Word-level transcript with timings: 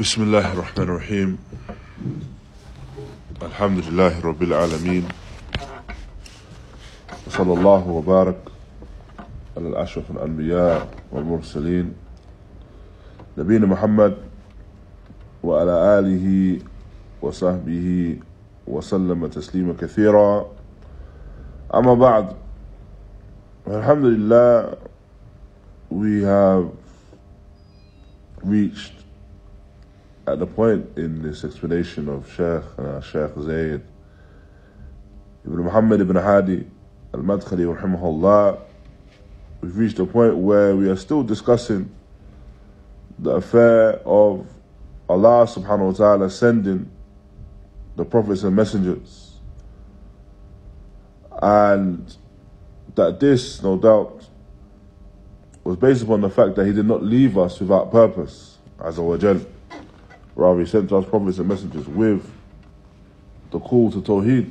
بسم 0.00 0.22
الله 0.22 0.52
الرحمن 0.52 0.84
الرحيم. 0.84 1.38
الحمد 3.42 3.78
لله 3.84 4.20
رب 4.24 4.42
العالمين. 4.42 5.04
وصلى 7.26 7.52
الله 7.52 7.88
وبارك 7.88 8.40
على 9.56 9.68
الأشرف 9.68 10.10
الأنبياء 10.10 10.88
والمرسلين. 11.12 11.92
نبينا 13.38 13.66
محمد 13.66 14.16
وعلى 15.44 15.74
آله 15.98 16.58
وصحبه 17.22 18.16
وسلم 18.66 19.26
تسليما 19.26 19.76
كثيرا. 19.76 20.48
أما 21.74 21.94
بعد 21.94 22.26
الحمد 23.68 24.04
لله 24.04 24.76
we 25.92 26.24
have 26.24 26.72
reached 28.48 28.99
at 30.32 30.38
the 30.38 30.46
point 30.46 30.86
in 30.96 31.22
this 31.22 31.44
explanation 31.44 32.08
of 32.08 32.26
Sheikh 32.28 32.64
uh, 32.78 33.00
Sheikh 33.00 33.32
Zayd 33.42 33.82
Ibn 35.44 35.58
Muhammad 35.64 36.00
ibn 36.00 36.16
Hadi 36.16 36.66
al-Madkhali 37.12 38.60
we've 39.60 39.76
reached 39.76 39.98
a 39.98 40.06
point 40.06 40.36
where 40.36 40.76
we 40.76 40.88
are 40.88 40.96
still 40.96 41.22
discussing 41.22 41.90
the 43.18 43.32
affair 43.32 44.00
of 44.06 44.46
Allah 45.08 45.44
subhanahu 45.46 45.86
wa 45.88 45.92
ta'ala 45.92 46.30
sending 46.30 46.90
the 47.96 48.04
prophets 48.04 48.44
and 48.44 48.54
messengers. 48.54 49.34
And 51.42 52.16
that 52.94 53.20
this 53.20 53.62
no 53.62 53.76
doubt 53.76 54.26
was 55.64 55.76
based 55.76 56.02
upon 56.02 56.20
the 56.20 56.30
fact 56.30 56.54
that 56.56 56.66
he 56.66 56.72
did 56.72 56.86
not 56.86 57.02
leave 57.02 57.36
us 57.36 57.60
without 57.60 57.90
purpose 57.90 58.58
azza 58.78 59.02
wa 59.04 59.16
jal 59.16 59.40
Rather, 60.40 60.60
he 60.60 60.66
sent 60.66 60.90
us 60.90 61.04
prophets 61.04 61.36
and 61.36 61.46
messengers 61.46 61.86
with 61.86 62.24
the 63.50 63.60
call 63.60 63.92
to 63.92 64.00
Tawheed 64.00 64.50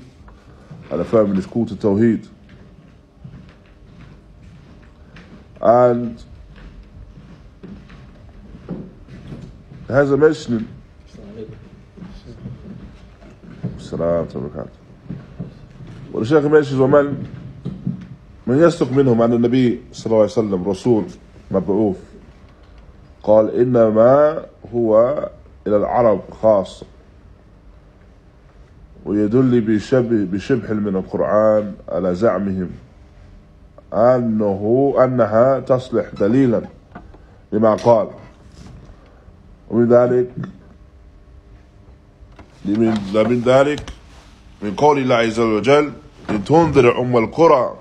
and 0.92 1.02
affirming 1.02 1.36
this 1.36 1.48
call 1.48 1.66
to 1.66 1.74
Tawheed. 1.74 2.28
And 5.60 6.24
it 9.90 9.94
has 9.94 10.12
a 10.12 10.18
mention. 10.18 10.68
السلام 13.78 14.28
وبركاته 14.36 14.70
والشيخ 16.14 16.44
mentions 16.44 16.80
ومن 16.80 17.26
من 18.48 18.58
يصدق 18.58 18.92
منهم 18.92 19.22
عن 19.22 19.34
النبي 19.34 19.82
صلى 19.92 20.06
الله 20.06 20.18
عليه 20.18 20.32
وسلم 20.32 20.64
رسول 20.70 21.06
مبعوث 21.52 21.98
قال 23.24 23.56
إنما 23.56 24.46
هو 24.74 25.30
إلى 25.68 25.78
العرب 25.78 26.22
خاصة 26.42 26.86
ويدل 29.06 29.62
بشبه 29.62 30.26
بشبه 30.32 30.74
من 30.74 30.96
القرآن 30.96 31.76
على 31.90 32.16
زعمهم 32.16 32.70
أنه 33.94 34.94
أنها 35.04 35.60
تصلح 35.60 36.10
دليلا 36.20 36.62
لما 37.52 37.76
قال. 37.76 38.08
ومن 39.70 39.88
ذلك 39.90 40.32
من 42.66 43.42
ذلك 43.46 43.94
من 44.62 44.76
قول 44.76 44.98
الله 45.00 45.16
عز 45.16 45.40
وجل 45.40 45.92
لتنذر 46.30 47.02
أم 47.02 47.18
القرى 47.18 47.76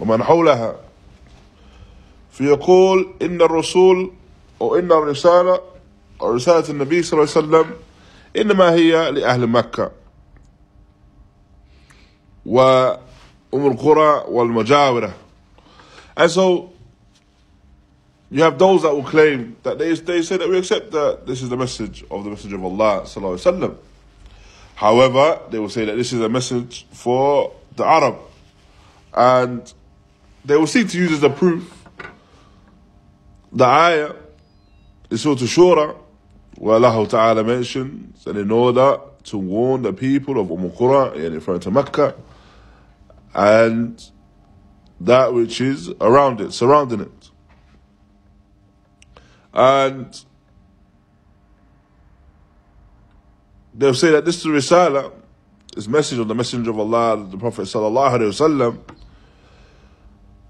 ومن 0.00 0.22
حولها. 0.22 0.74
فيقول 2.30 3.06
إن 3.22 3.42
الرسول 3.42 4.10
وإن 4.60 4.92
الرسالة 4.92 5.60
رسالة 6.21 6.69
النبي 6.69 7.03
صلى 7.03 7.13
الله 7.21 7.33
عليه 7.35 7.47
وسلم 7.47 7.73
إنما 8.37 8.71
هي 8.73 9.11
لأهل 9.11 9.47
مكة 9.47 9.91
وأم 12.45 12.97
القرى 13.53 14.23
والمجاورة 14.27 15.13
and 16.15 16.29
so 16.29 16.71
you 18.29 18.41
have 18.43 18.57
those 18.59 18.81
that 18.83 18.93
will 18.93 19.03
claim 19.03 19.55
that 19.63 19.77
they, 19.79 19.93
they 19.93 20.21
say 20.21 20.37
that 20.37 20.47
we 20.49 20.57
accept 20.57 20.91
that 20.91 21.25
this 21.25 21.41
is 21.41 21.49
the 21.49 21.57
message 21.57 22.03
of 22.11 22.23
the 22.23 22.29
Messenger 22.29 22.55
of 22.57 22.65
Allah 22.65 23.01
صلى 23.03 23.17
الله 23.17 23.29
عليه 23.37 23.59
وسلم 23.59 23.75
however 24.75 25.39
they 25.49 25.59
will 25.59 25.69
say 25.69 25.85
that 25.85 25.95
this 25.95 26.13
is 26.13 26.21
a 26.21 26.29
message 26.29 26.85
for 26.91 27.53
the 27.75 27.85
Arab 27.85 28.15
and 29.13 29.73
they 30.45 30.55
will 30.57 30.67
seek 30.67 30.89
to 30.89 30.97
use 30.97 31.11
as 31.11 31.23
a 31.23 31.29
proof 31.29 31.71
the 33.51 33.65
ayah 33.65 34.13
is 35.09 35.21
Surah 35.21 35.35
Shura 35.35 35.95
where 36.58 36.74
Allah 36.74 37.06
Ta'ala 37.06 37.44
mentions 37.44 38.24
that 38.24 38.36
in 38.36 38.50
order 38.50 38.98
to 39.24 39.38
warn 39.38 39.82
the 39.82 39.92
people 39.92 40.40
of 40.40 40.50
Umm 40.50 40.70
Qura, 40.70 41.14
in 41.14 41.32
referring 41.34 41.60
to 41.60 41.70
Mecca, 41.70 42.16
and 43.32 44.02
that 45.00 45.32
which 45.32 45.60
is 45.60 45.90
around 46.00 46.40
it, 46.40 46.52
surrounding 46.52 47.00
it. 47.00 47.30
And 49.54 50.20
they'll 53.72 53.94
say 53.94 54.10
that 54.10 54.24
this 54.24 54.38
is 54.38 54.46
Risala, 54.46 55.12
this 55.76 55.86
message 55.86 56.18
of 56.18 56.26
the 56.26 56.34
Messenger 56.34 56.70
of 56.70 56.80
Allah, 56.80 57.24
the 57.24 57.38
Prophet 57.38 57.62
Sallallahu 57.62 58.18
Alaihi 58.18 58.30
Wasallam, 58.30 58.96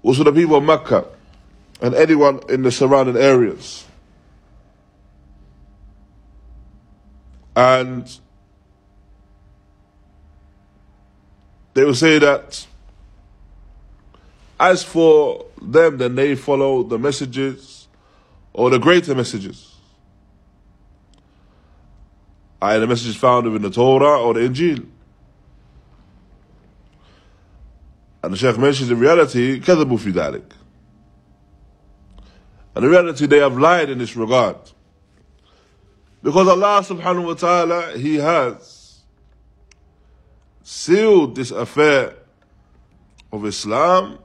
was 0.01 0.17
for 0.17 0.23
the 0.23 0.31
people 0.31 0.55
of 0.55 0.63
Mecca 0.63 1.05
and 1.81 1.93
anyone 1.93 2.39
in 2.49 2.63
the 2.63 2.71
surrounding 2.71 3.17
areas. 3.17 3.85
And 7.56 8.18
they 11.74 11.84
will 11.84 11.94
say 11.94 12.18
that 12.18 12.66
as 14.58 14.82
for 14.82 15.46
them, 15.60 15.98
then 15.98 16.14
they 16.14 16.34
follow 16.34 16.82
the 16.82 16.98
messages 16.98 17.88
or 18.52 18.70
the 18.70 18.78
greater 18.78 19.14
messages. 19.14 19.74
Either 22.62 22.80
the 22.80 22.86
messages 22.86 23.16
found 23.16 23.46
within 23.46 23.62
the 23.62 23.70
Torah 23.70 24.20
or 24.20 24.34
the 24.34 24.40
Injil. 24.40 24.86
And 28.22 28.32
the 28.32 28.36
Shaykh 28.38 28.56
mentions 28.56 28.90
in 28.90 28.98
reality, 28.98 29.60
كذبوا 29.60 29.98
في 29.98 30.12
ذلك. 30.12 30.50
And 32.74 32.84
in 32.84 32.90
reality, 32.90 33.26
they 33.26 33.38
have 33.38 33.58
lied 33.58 33.90
in 33.90 33.98
this 33.98 34.16
regard. 34.16 34.56
Because 36.21 36.47
Allah 36.47 36.81
subhanahu 36.83 37.25
wa 37.25 37.33
ta'ala, 37.33 37.97
He 37.97 38.15
has 38.15 39.01
sealed 40.63 41.35
this 41.35 41.51
affair 41.51 42.13
of 43.31 43.45
Islam 43.45 44.19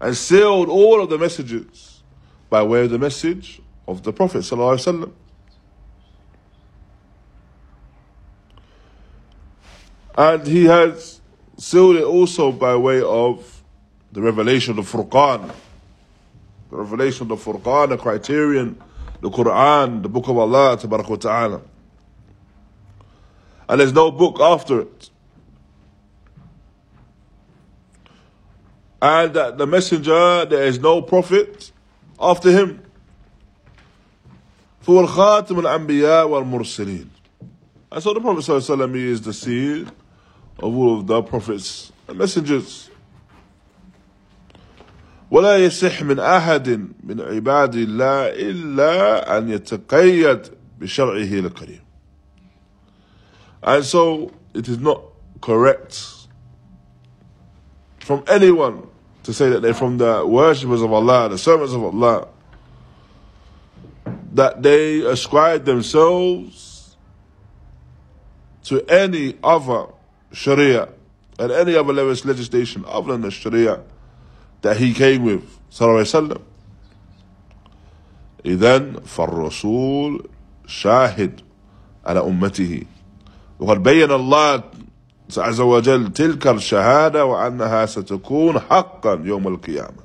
and 0.00 0.16
sealed 0.16 0.68
all 0.68 1.02
of 1.02 1.10
the 1.10 1.18
messages 1.18 2.02
by 2.48 2.62
way 2.62 2.84
of 2.84 2.90
the 2.90 2.98
message 2.98 3.60
of 3.86 4.02
the 4.02 4.12
Prophet 4.12 4.38
sallallahu 4.38 4.76
alaihi 4.76 5.04
wasallam. 5.04 5.12
And 10.16 10.46
he 10.46 10.64
has 10.66 11.20
sealed 11.56 11.96
it 11.96 12.04
also 12.04 12.52
by 12.52 12.76
way 12.76 13.00
of 13.00 13.62
the 14.12 14.20
revelation 14.20 14.78
of 14.78 14.90
Furqan. 14.90 15.52
The 16.70 16.76
revelation 16.76 17.30
of 17.30 17.44
the 17.44 17.52
Furqan, 17.52 17.92
a 17.92 17.96
criterion 17.96 18.80
the 19.21 19.29
Quran, 19.29 20.03
the 20.03 20.09
book 20.09 20.27
of 20.27 20.37
Allah 20.37 20.77
ta'ala. 20.77 21.61
And 23.67 23.79
there's 23.79 23.93
no 23.93 24.11
book 24.11 24.39
after 24.39 24.81
it. 24.81 25.09
And 29.01 29.33
that 29.33 29.57
the 29.57 29.67
messenger, 29.67 30.45
there 30.45 30.65
is 30.65 30.79
no 30.79 31.01
prophet 31.01 31.71
after 32.19 32.51
him. 32.51 32.81
فهو 34.85 35.07
الخاتم 35.07 35.59
الأنبياء 35.59 36.27
والمرسلين. 36.29 37.07
And 37.91 38.03
so 38.03 38.13
the 38.13 38.19
Prophet 38.19 38.39
ﷺ 38.39 38.95
is 38.95 39.21
the 39.21 39.33
seal 39.33 39.87
of 40.59 40.75
all 40.75 40.99
of 40.99 41.07
the 41.07 41.21
prophets 41.23 41.91
and 42.07 42.17
messengers. 42.17 42.88
ولا 45.31 45.57
يصح 45.57 46.03
من 46.03 46.19
أحد 46.19 46.69
من 47.03 47.21
عباد 47.21 47.75
الله 47.75 48.27
إلا 48.29 49.37
أن 49.37 49.49
يتقيد 49.49 50.41
بشرعه 50.79 51.39
الكريم 51.39 51.81
and 53.63 53.83
so 53.83 54.31
it 54.53 54.67
is 54.67 54.77
not 54.77 55.01
correct 55.41 56.15
from 57.99 58.23
anyone 58.27 58.87
to 59.23 59.33
say 59.33 59.49
that 59.49 59.63
they're 59.63 59.73
from 59.73 59.97
the 59.97 60.23
worshippers 60.25 60.83
of 60.83 60.93
Allah, 60.93 61.27
the 61.29 61.37
servants 61.39 61.73
of 61.73 61.83
Allah, 61.83 62.27
that 64.33 64.61
they 64.61 64.99
ascribe 65.01 65.65
themselves 65.65 66.95
to 68.65 68.81
any 68.87 69.35
other 69.43 69.87
Sharia 70.31 70.89
and 71.39 71.51
any 71.51 71.75
other 71.75 71.93
legislation 71.93 72.85
other 72.87 73.13
than 73.13 73.21
the 73.21 73.31
Sharia 73.31 73.81
That 74.62 74.76
he 74.76 74.92
came 74.94 75.24
with 75.24 75.44
صلى 75.70 75.86
الله 75.86 75.98
عليه 75.98 76.00
وسلم 76.00 76.38
إذن 78.46 79.00
فالرسول 79.06 80.28
شاهد 80.66 81.40
على 82.06 82.20
أمته. 82.20 82.82
وقد 83.58 83.82
بين 83.82 84.10
الله 84.10 84.62
عز 85.38 85.60
وجل 85.60 86.12
تلك 86.12 86.46
الشهادة 86.46 87.24
وأنها 87.24 87.86
ستكون 87.86 88.58
حقا 88.60 89.20
يوم 89.24 89.48
القيامة. 89.48 90.02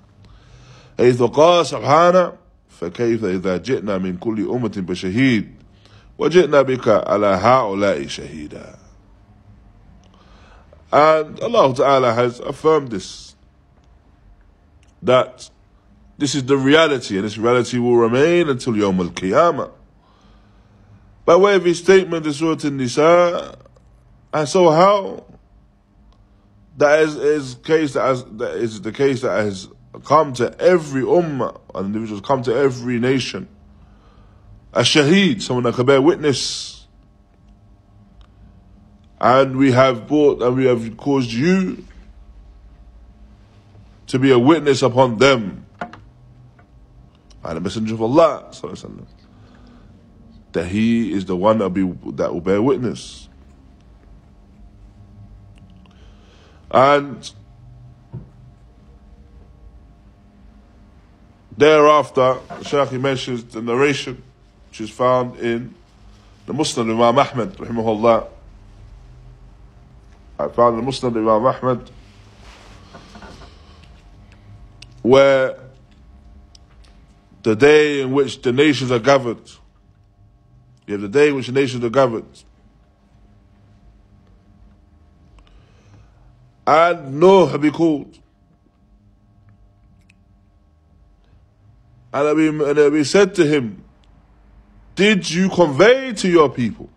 حيث 0.98 1.24
قال 1.24 1.66
سبحانه 1.66 2.34
فكيف 2.70 3.26
إذا 3.26 3.58
جئنا 3.58 3.98
من 3.98 4.18
كل 4.18 4.50
أمة 4.50 4.74
بشهيد 4.78 5.56
وجئنا 6.18 6.62
بك 6.62 6.88
على 6.88 7.28
هؤلاء 7.28 8.08
شهيدا. 8.08 8.76
And 10.92 11.40
Allah 11.40 11.74
Ta'ala 11.74 12.14
has 12.14 12.40
affirmed 12.40 12.92
this. 12.92 13.35
That 15.06 15.50
this 16.18 16.36
is 16.36 16.46
the 16.46 16.58
reality 16.58 17.16
and 17.16 17.26
this 17.26 17.38
reality 17.38 17.78
will 17.78 17.98
remain 17.98 18.50
until 18.50 18.74
Yawm 18.74 19.00
al-Qiyamah. 19.00 19.72
By 21.26 21.36
way 21.36 21.56
of 21.56 21.66
his 21.66 21.80
statement 21.80 22.26
in 22.26 22.34
Surah 22.34 22.58
An-Nisa, 22.64 23.58
and 24.34 24.48
so 24.48 24.70
how 24.70 25.26
that 26.78 27.00
is, 27.00 27.16
is 27.16 27.56
case 27.56 27.94
that, 27.94 28.04
has, 28.04 28.24
that 28.26 28.56
is 28.56 28.82
the 28.82 28.92
case 28.92 29.22
that 29.22 29.44
has 29.44 29.68
come 30.04 30.34
to 30.34 30.60
every 30.60 31.04
ummah, 31.04 31.60
and 31.74 31.88
individuals 31.88 32.22
come 32.22 32.44
to 32.44 32.56
every 32.56 33.00
nation. 33.00 33.48
A 34.74 34.82
shaheed, 34.82 35.42
someone 35.42 35.64
that 35.64 35.76
can 35.76 35.86
bear 35.86 36.02
witness. 36.02 36.88
And 39.20 39.56
we 39.56 39.72
have 39.72 40.08
brought 40.08 40.42
and 40.42 40.56
we 40.58 40.66
have 40.66 40.98
caused 40.98 41.32
you 41.32 41.86
to 44.08 44.20
be 44.20 44.32
a 44.32 44.40
witness 44.40 44.82
upon 44.82 45.18
them. 45.18 45.66
And 47.44 47.58
the 47.58 47.62
Messenger 47.62 47.94
of 47.96 48.02
Allah, 48.02 48.52
that 50.54 50.68
he 50.68 51.12
is 51.12 51.26
the 51.26 51.36
one 51.36 51.60
that 51.60 51.70
will, 51.70 51.94
be, 51.94 52.12
that 52.12 52.34
will 52.34 52.42
bear 52.42 52.62
witness. 52.62 53.30
And 56.72 57.30
thereafter, 61.58 62.38
Shaykh 62.64 62.94
mentions 62.94 63.44
the 63.44 63.62
narration 63.62 64.24
which 64.70 64.82
is 64.82 64.90
found 64.90 65.40
in 65.40 65.76
the 66.46 66.54
Musnad 66.54 66.90
Imam 66.90 67.18
Ahmad, 67.18 67.58
rahimahullah. 67.58 68.28
I 70.38 70.48
found 70.50 70.80
the 70.80 70.82
Musnad 70.82 71.16
Imam 71.16 71.46
Ahmad 71.46 71.90
where 75.06 75.56
the 77.44 77.56
day 77.56 78.02
in 78.02 78.12
which 78.12 78.42
the 78.42 78.52
nations 78.52 78.92
are 78.92 78.98
governed, 78.98 79.52
you 80.88 80.94
have 80.94 81.02
the 81.02 81.08
day 81.08 81.30
in 81.30 81.36
which 81.36 81.46
the 81.46 81.54
nations 81.54 81.84
are 81.84 81.92
governed, 81.92 82.44
and 86.66 87.20
Noah 87.20 87.50
had 87.50 87.62
been 87.62 87.72
called. 87.72 88.18
And 92.12 92.80
Abi, 92.80 93.04
said 93.04 93.36
to 93.36 93.46
him, 93.46 93.84
Did 94.96 95.30
you 95.30 95.50
convey 95.50 96.14
to 96.14 96.28
your 96.28 96.50
people? 96.50 96.90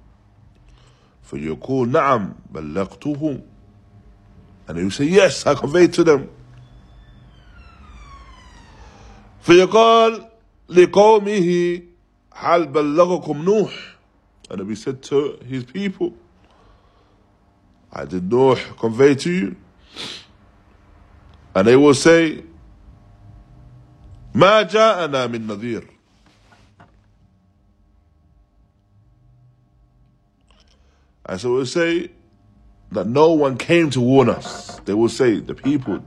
For 1.21 1.37
you 1.37 1.57
call 1.57 1.85
Naam, 1.85 2.37
Balaqtuhum. 2.51 3.43
And 4.67 4.79
he 4.79 4.89
said, 4.89 5.09
Yes, 5.09 5.45
I 5.45 5.55
conveyed 5.55 5.93
to 5.95 6.05
them. 6.05 6.31
فيقال 9.42 10.30
لقومه 10.70 11.82
هل 12.34 12.68
بلغكم 12.68 13.46
نوح 13.46 13.94
and 14.50 14.70
he 14.70 14.76
said 14.76 15.02
to 15.02 15.38
his 15.48 15.64
people 15.64 16.14
I 17.92 18.06
did 18.06 18.32
Noah 18.32 18.60
convey 18.80 19.16
to 19.16 19.32
you 19.32 19.56
and 21.56 21.68
they 21.68 21.76
will 21.76 21.94
say 21.94 22.44
ما 24.36 24.62
جاءنا 24.64 25.28
من 25.28 25.48
نذير 25.48 25.94
And 31.26 31.40
so 31.40 31.54
we'll 31.54 31.66
say 31.66 32.12
that 32.92 33.08
no 33.08 33.32
one 33.32 33.58
came 33.58 33.90
to 33.92 34.02
warn 34.02 34.30
us. 34.30 34.80
They 34.86 34.94
will 34.94 35.10
say, 35.10 35.40
the 35.40 35.56
people 35.56 36.04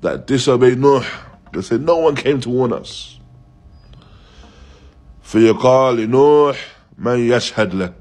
that 0.00 0.26
disobeyed 0.26 0.78
Noah, 0.78 1.06
they 1.54 1.62
say, 1.62 1.78
no 1.78 1.96
one 1.96 2.16
came 2.16 2.40
to 2.40 2.48
warn 2.48 2.72
us. 2.72 3.18
فيقال 5.22 5.96
لنوح 5.96 6.56
من 6.98 7.28
يشهد 7.28 7.74
لك 7.74 7.94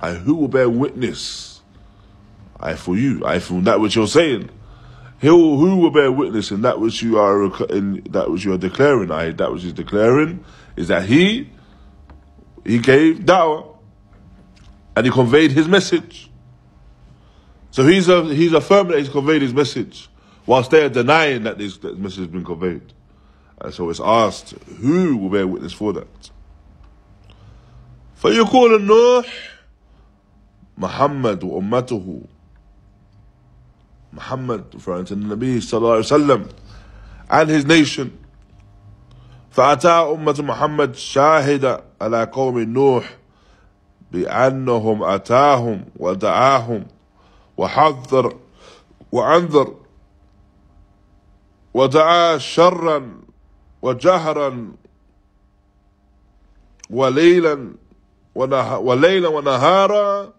I 0.00 0.12
who 0.14 0.36
will 0.36 0.48
bear 0.48 0.68
witness 0.68 1.60
I 2.60 2.74
for 2.74 2.96
you 2.96 3.26
I 3.26 3.40
for 3.40 3.60
that 3.62 3.80
which 3.80 3.96
you're 3.96 4.06
saying 4.06 4.50
who, 5.20 5.58
who 5.58 5.76
will 5.78 5.90
bear 5.90 6.12
witness 6.12 6.52
in 6.52 6.62
that 6.62 6.78
which 6.78 7.02
you 7.02 7.18
are 7.18 7.44
in 7.70 8.04
that 8.10 8.30
which 8.30 8.44
you 8.44 8.52
are 8.52 8.58
declaring 8.58 9.10
I 9.10 9.32
that 9.32 9.52
which 9.52 9.64
he's 9.64 9.72
declaring 9.72 10.44
is 10.76 10.86
that 10.88 11.06
he 11.06 11.50
he 12.64 12.78
gave 12.78 13.20
da'wah 13.20 13.78
and 14.98 15.06
he 15.06 15.12
conveyed 15.12 15.52
his 15.52 15.68
message. 15.68 16.28
So 17.70 17.86
he's 17.86 18.08
a, 18.08 18.24
he's 18.34 18.52
affirming 18.52 18.92
that 18.92 18.98
he's 18.98 19.08
conveyed 19.08 19.42
his 19.42 19.54
message, 19.54 20.08
whilst 20.46 20.70
they 20.70 20.84
are 20.84 20.88
denying 20.88 21.42
that 21.44 21.58
this 21.58 21.78
that 21.78 21.98
message 21.98 22.18
has 22.18 22.26
been 22.28 22.44
conveyed. 22.44 22.92
And 23.60 23.74
so 23.74 23.90
it's 23.90 24.00
asked, 24.00 24.50
who 24.80 25.16
will 25.16 25.30
bear 25.30 25.46
witness 25.46 25.72
for 25.72 25.92
that? 25.92 26.30
فيقول 28.22 28.76
النوح 28.80 29.26
محمد 30.78 31.44
وأمته 31.44 32.26
Muhammad 34.12 34.64
referring 34.74 35.04
to 35.04 35.14
the 35.14 35.36
Nabi 35.36 35.58
صلى 35.58 35.78
الله 35.78 35.96
عليه 35.96 36.46
وسلم 36.46 36.52
and 37.30 37.50
his 37.50 37.64
nation 37.66 38.18
فأتى 39.50 39.88
أمة 39.88 40.42
محمد 40.42 40.94
شاهد 40.96 41.82
على 42.00 42.24
قوم 42.32 42.58
نوح 42.58 43.16
بأنهم 44.12 45.02
أتاهم 45.02 45.84
ودعاهم 45.96 46.86
وحذر 47.56 48.36
وأنذر 49.12 49.74
ودعا 51.73 52.37
شرا 52.37 53.19
وجهرا 53.81 54.71
وليلا 56.89 57.73
وليلا 58.35 59.27
ونهارا 59.27 60.33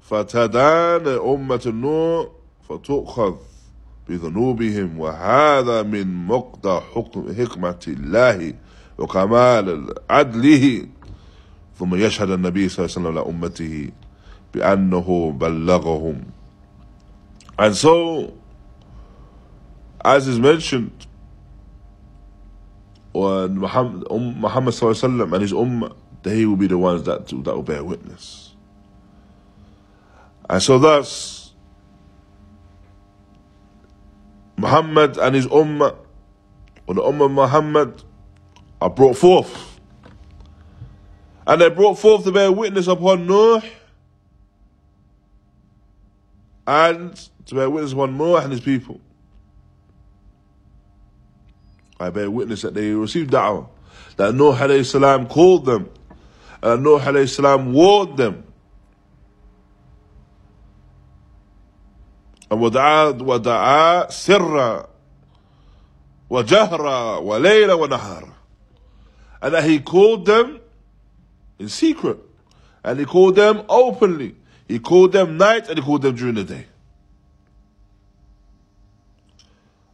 فتدان 0.00 1.06
أمة 1.06 1.62
النوح 1.66 2.26
فتؤخذ 2.68 3.34
بذنوبهم 4.08 4.98
وهذا 5.00 5.82
من 5.82 6.26
مقتضى 6.26 6.80
حكم 6.94 7.34
حكمة 7.34 7.84
الله 7.88 8.54
وكمال 8.98 9.94
عدله. 10.10 10.86
ثم 11.78 11.94
يشهد 11.94 12.30
النبي 12.30 12.68
صلى 12.68 12.84
الله 12.86 12.96
عليه 12.96 13.00
وسلم 13.00 13.14
لأمته 13.14 13.90
بأنه 14.54 15.32
بلغهم 15.40 16.24
and 17.58 17.74
so 17.76 18.32
as 20.04 20.26
is 20.26 20.38
mentioned 20.38 21.06
when 23.12 23.58
Muhammad, 23.58 24.06
um, 24.10 24.40
Muhammad 24.40 24.74
and 24.82 25.42
his 25.42 25.52
ummah, 25.52 25.94
they 26.22 26.46
will 26.46 26.56
be 26.56 26.66
the 26.66 26.78
ones 26.78 27.04
that, 27.04 27.28
that 27.28 27.54
will 27.54 27.62
bear 27.62 27.84
witness. 27.84 28.54
And 30.48 30.62
so 30.62 30.78
thus, 30.78 31.52
Muhammad 34.56 35.18
and 35.18 35.34
his 35.34 35.46
ummah, 35.46 35.96
or 36.86 36.94
the 36.94 37.02
ummah 37.02 37.26
of 37.26 37.30
Muhammad, 37.32 38.02
are 38.80 38.90
brought 38.90 39.16
forth. 39.16 39.80
And 41.46 41.60
they 41.60 41.70
brought 41.70 41.98
forth 41.98 42.24
to 42.24 42.32
bear 42.32 42.50
witness 42.50 42.86
upon 42.86 43.26
Noah, 43.26 43.62
and 46.66 47.14
to 47.46 47.54
bear 47.54 47.68
witness 47.68 47.92
upon 47.92 48.16
Noah 48.16 48.42
and 48.42 48.52
his 48.52 48.60
people. 48.60 49.00
I 52.01 52.09
bear 52.09 52.29
witness 52.29 52.61
that 52.61 52.73
they 52.73 52.91
received 52.91 53.31
da'wah, 53.31 53.67
that 54.17 54.33
Noah 54.33 54.55
alayhi 54.55 54.85
salam 54.85 55.27
called 55.27 55.65
them, 55.65 55.89
and 56.61 56.83
Noah 56.83 56.99
alayhi 56.99 57.29
salam 57.29 57.73
warned 57.73 58.17
them. 58.17 58.43
And 62.49 62.61
ودعا 62.61 63.19
ودعا 63.19 64.09
سرا 64.09 64.87
وجهرا 66.29 67.17
وليلا 67.17 67.73
ونهارا 67.73 68.37
and 69.41 69.53
that 69.53 69.63
he 69.63 69.79
called 69.79 70.25
them 70.25 70.59
in 71.59 71.69
secret. 71.69 72.17
And 72.83 72.99
he 72.99 73.05
called 73.05 73.35
them 73.35 73.63
openly. 73.69 74.35
He 74.67 74.79
called 74.79 75.11
them 75.11 75.37
night 75.37 75.67
and 75.69 75.77
he 75.77 75.83
called 75.83 76.01
them 76.01 76.15
during 76.15 76.35
the 76.35 76.43
day. 76.43 76.65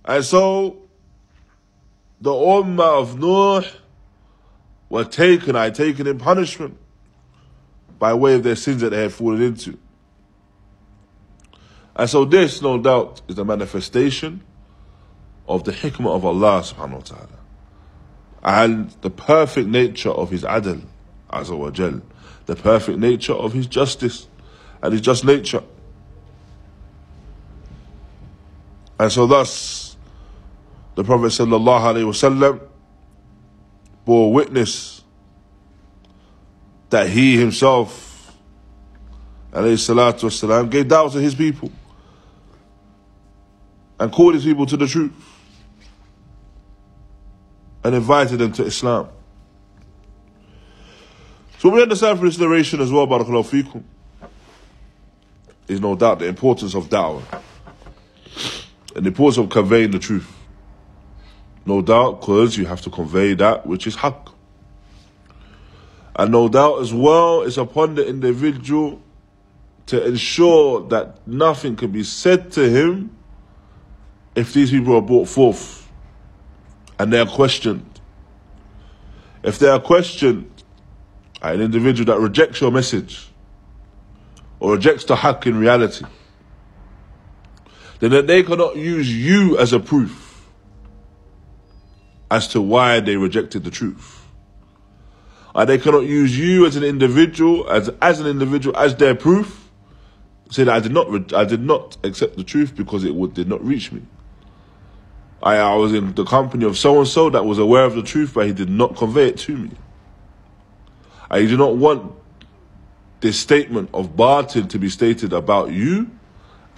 And 0.06 0.24
so, 0.24 0.78
the 2.21 2.31
Ummah 2.31 3.01
of 3.01 3.19
Nuh 3.19 3.65
were 4.89 5.05
taken, 5.05 5.57
I 5.57 5.71
taken 5.71 6.07
in 6.07 6.19
punishment 6.19 6.77
by 7.99 8.15
way 8.15 8.35
of 8.35 8.43
their 8.43 8.57
sins 8.57 8.81
that 8.81 8.91
they 8.91 9.03
had 9.03 9.13
fallen 9.13 9.43
into. 9.43 9.79
And 11.95 12.09
so 12.09 12.25
this, 12.25 12.63
no 12.63 12.79
doubt, 12.79 13.23
is 13.29 13.39
a 13.39 13.45
manifestation 13.45 14.43
of 15.49 15.65
the 15.65 15.73
hikmah 15.73 16.15
of 16.15 16.25
Allah 16.25 16.61
subhanahu 16.63 16.93
wa 16.93 17.01
ta'ala. 17.01 17.39
And 18.43 18.91
the 19.01 19.11
perfect 19.11 19.69
nature 19.69 20.11
of 20.11 20.31
His 20.31 20.45
adl, 20.45 20.85
azza 21.31 21.59
wa 21.59 21.71
jal. 21.71 22.01
The 22.47 22.55
perfect 22.55 22.99
nature 22.99 23.33
of 23.33 23.53
His 23.53 23.67
justice 23.67 24.29
and 24.83 24.93
His 24.93 25.03
just 25.03 25.25
nature. 25.25 25.63
And 29.01 29.11
so 29.11 29.27
thus, 29.27 29.88
the 30.99 31.05
Prophet 31.05 31.27
wasallam 31.27 32.61
bore 34.05 34.33
witness 34.33 35.05
that 36.91 37.09
he 37.09 37.39
himself, 37.39 38.37
wasalam, 39.53 40.69
gave 40.69 40.89
doubt 40.89 41.13
to 41.13 41.21
his 41.21 41.37
people 41.37 41.71
and 44.01 44.11
called 44.11 44.35
his 44.35 44.43
people 44.43 44.67
to 44.67 44.77
the 44.77 44.89
truth 44.89 45.13
and 47.85 47.95
invited 47.95 48.39
them 48.39 48.51
to 48.51 48.65
Islam. 48.65 49.09
So 51.61 51.69
we 51.69 51.81
understand 51.81 52.19
from 52.19 52.27
this 52.27 52.41
narration 52.41 52.81
as 52.81 52.91
well, 52.91 53.07
barakallahu 53.07 53.63
fikum, 53.63 53.85
is 55.69 55.81
no 55.81 55.95
doubt 55.95 56.19
the 56.19 56.27
importance 56.27 56.75
of 56.75 56.89
da'wah 56.89 57.23
and 58.97 59.05
the 59.05 59.11
importance 59.11 59.39
of 59.39 59.49
conveying 59.49 59.93
the 59.93 60.01
truth. 60.01 60.35
No 61.69 61.83
doubt, 61.83 62.23
because 62.23 62.57
you 62.57 62.65
have 62.65 62.81
to 62.81 62.89
convey 62.89 63.35
that 63.35 63.67
which 63.67 63.87
is 63.87 63.95
haqq. 63.95 64.33
And 66.17 66.33
no 66.33 66.49
doubt 66.49 66.81
as 66.81 66.95
well, 66.95 67.43
it's 67.43 67.59
upon 67.59 67.95
the 67.95 68.09
individual 68.09 69.03
to 69.85 70.03
ensure 70.03 70.89
that 70.89 71.29
nothing 71.29 71.77
can 71.77 71.91
be 71.91 72.05
said 72.05 72.53
to 72.53 72.71
him 72.71 73.15
if 74.35 74.55
these 74.55 74.71
people 74.71 74.97
are 74.97 75.03
brought 75.03 75.29
forth 75.29 75.87
and 76.99 77.13
they 77.13 77.21
are 77.21 77.27
questioned. 77.27 78.01
If 79.43 79.59
they 79.59 79.69
are 79.69 79.79
questioned, 79.79 80.51
an 81.43 81.61
individual 81.61 82.07
that 82.07 82.19
rejects 82.19 82.63
your 82.63 82.71
message 82.71 83.29
or 84.59 84.73
rejects 84.73 85.05
the 85.05 85.17
haqq 85.17 85.45
in 85.45 85.59
reality, 85.59 86.07
then 87.99 88.13
that 88.13 88.27
they 88.27 88.43
cannot 88.43 88.77
use 88.77 89.15
you 89.15 89.59
as 89.59 89.75
a 89.75 89.79
proof 89.79 90.28
as 92.31 92.49
to 92.49 92.61
why 92.61 93.01
they 93.01 93.17
rejected 93.17 93.65
the 93.65 93.71
truth. 93.71 94.19
They 95.67 95.79
cannot 95.79 96.05
use 96.05 96.39
you 96.39 96.67
as 96.67 96.77
an 96.77 96.85
individual, 96.85 97.69
as 97.69 97.89
as 98.01 98.21
an 98.21 98.27
individual, 98.27 98.77
as 98.77 98.95
their 98.95 99.15
proof. 99.15 99.69
Say 100.51 100.65
that 100.65 100.75
I 100.75 100.81
did 100.81 100.93
not, 100.93 101.33
I 101.35 101.45
did 101.45 101.63
not 101.63 101.97
accept 102.05 102.37
the 102.37 102.45
truth 102.45 102.77
because 102.77 103.05
it 103.05 103.15
would, 103.15 103.35
did 103.35 103.49
not 103.49 103.63
reach 103.65 103.91
me. 103.91 104.03
I, 105.43 105.57
I 105.57 105.75
was 105.75 105.93
in 105.93 106.15
the 106.15 106.25
company 106.25 106.65
of 106.65 106.79
so 106.79 106.99
and 106.99 107.09
so 107.09 107.29
that 107.31 107.45
was 107.45 107.59
aware 107.59 107.85
of 107.85 107.95
the 107.95 108.03
truth, 108.03 108.33
but 108.35 108.47
he 108.47 108.53
did 108.53 108.71
not 108.71 108.97
convey 108.97 109.29
it 109.29 109.39
to 109.39 109.57
me. 109.57 109.71
I 111.31 111.41
do 111.45 111.57
not 111.57 111.77
want 111.77 112.13
this 113.21 113.39
statement 113.39 113.91
of 113.93 114.17
Barton 114.17 114.69
to 114.69 114.79
be 114.79 114.89
stated 114.89 115.33
about 115.33 115.73
you 115.73 116.11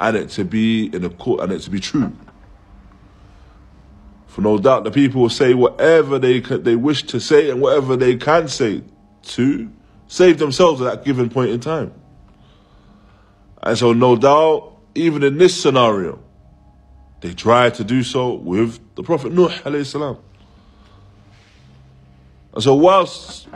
and 0.01 0.17
it 0.17 0.31
to 0.31 0.45
be 0.45 0.87
in 0.87 1.05
a 1.05 1.11
court 1.11 1.41
and 1.43 1.53
it 1.53 1.61
to 1.61 1.71
be 1.71 1.81
true. 1.81 2.13
For 4.41 4.45
no 4.45 4.57
doubt 4.57 4.85
the 4.85 4.91
people 4.91 5.21
will 5.21 5.29
say 5.29 5.53
whatever 5.53 6.19
they 6.19 6.41
they 6.41 6.75
wish 6.75 7.03
to 7.09 7.21
say 7.21 7.51
and 7.51 7.61
whatever 7.61 7.95
they 7.95 8.17
can 8.17 8.49
say 8.49 8.83
to 9.23 9.71
save 10.09 10.39
themselves 10.39 10.81
at 10.81 10.85
that 10.85 11.05
given 11.05 11.29
point 11.29 11.51
in 11.51 11.61
time. 11.61 11.93
And 13.63 13.77
so 13.77 13.93
no 13.93 14.17
doubt, 14.17 14.79
even 14.95 15.23
in 15.25 15.37
this 15.37 15.61
scenario, 15.61 16.23
they 17.21 17.35
tried 17.35 17.75
to 17.75 17.85
do 17.85 18.03
so 18.03 18.33
with 18.33 18.81
the 18.95 19.03
Prophet 19.03 19.31
Nuh 19.31 19.51
salam. 19.85 20.17
And 22.55 22.63
so 22.63 22.75
whilst 22.75 23.47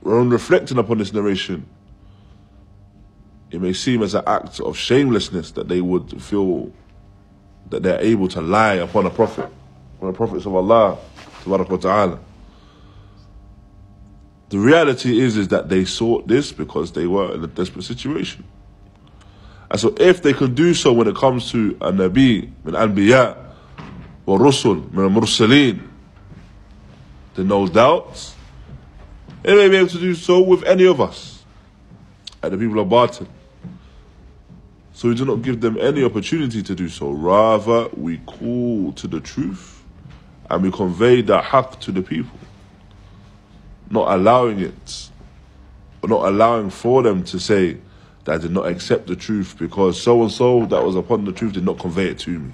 we're 0.00 0.22
reflecting 0.22 0.78
upon 0.78 0.96
this 0.96 1.12
narration, 1.12 1.66
it 3.50 3.60
may 3.60 3.74
seem 3.74 4.02
as 4.02 4.14
an 4.14 4.24
act 4.26 4.60
of 4.60 4.78
shamelessness 4.78 5.50
that 5.50 5.68
they 5.68 5.82
would 5.82 6.22
feel 6.22 6.72
that 7.68 7.82
they're 7.82 8.00
able 8.00 8.28
to 8.28 8.40
lie 8.40 8.76
upon 8.76 9.04
a 9.04 9.10
prophet, 9.10 9.50
upon 10.02 10.12
the 10.12 10.16
prophets 10.16 10.46
of 10.46 10.54
Allah. 10.54 10.98
The 14.48 14.58
reality 14.58 15.20
is, 15.20 15.36
is 15.36 15.48
that 15.48 15.68
they 15.68 15.84
sought 15.84 16.26
this 16.26 16.52
because 16.52 16.92
they 16.92 17.06
were 17.06 17.34
in 17.34 17.44
a 17.44 17.46
desperate 17.46 17.84
situation. 17.84 18.44
And 19.70 19.80
so 19.80 19.94
if 19.98 20.22
they 20.22 20.32
can 20.34 20.54
do 20.54 20.74
so 20.74 20.92
when 20.92 21.08
it 21.08 21.16
comes 21.16 21.50
to 21.52 21.76
a 21.80 21.90
Nabi, 21.90 22.50
min 22.64 22.74
anbiya, 22.74 23.36
or 24.26 24.38
Rusul, 24.38 24.92
min 24.92 25.08
mursaleen, 25.08 25.88
then 27.34 27.48
no 27.48 27.66
doubt, 27.66 28.34
they 29.42 29.54
may 29.54 29.68
be 29.68 29.76
able 29.76 29.88
to 29.88 29.98
do 29.98 30.14
so 30.14 30.42
with 30.42 30.62
any 30.64 30.86
of 30.86 31.00
us, 31.00 31.44
and 32.42 32.52
the 32.52 32.58
people 32.58 32.78
of 32.80 32.88
Batil. 32.88 33.26
So 34.92 35.08
we 35.08 35.14
do 35.14 35.24
not 35.24 35.42
give 35.42 35.60
them 35.60 35.78
any 35.80 36.04
opportunity 36.04 36.62
to 36.62 36.74
do 36.74 36.88
so. 36.88 37.10
Rather, 37.10 37.88
we 37.96 38.18
call 38.18 38.92
to 38.92 39.06
the 39.08 39.20
truth 39.20 39.71
and 40.49 40.63
we 40.63 40.71
convey 40.71 41.21
the 41.21 41.39
haqq 41.39 41.79
to 41.81 41.91
the 41.91 42.01
people. 42.01 42.37
Not 43.89 44.11
allowing 44.13 44.59
it, 44.59 45.09
or 46.01 46.09
not 46.09 46.27
allowing 46.27 46.69
for 46.69 47.03
them 47.03 47.23
to 47.25 47.39
say 47.39 47.77
that 48.25 48.35
I 48.35 48.37
did 48.37 48.51
not 48.51 48.67
accept 48.67 49.07
the 49.07 49.15
truth 49.15 49.55
because 49.57 50.01
so 50.01 50.21
and 50.21 50.31
so 50.31 50.65
that 50.65 50.83
was 50.83 50.95
upon 50.95 51.25
the 51.25 51.31
truth 51.31 51.53
did 51.53 51.63
not 51.65 51.79
convey 51.79 52.07
it 52.07 52.19
to 52.19 52.39
me. 52.39 52.51